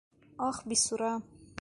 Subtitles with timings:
[0.47, 1.13] Ах, бисура!